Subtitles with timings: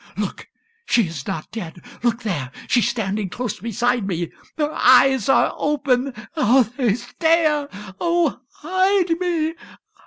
[0.03, 0.13] Ah!
[0.21, 0.47] look
[0.87, 2.51] she is not dead look there!
[2.67, 4.31] She's standing close beside me!
[4.57, 7.69] Her eyes are open how they stare!
[8.01, 9.53] Oh, hide me!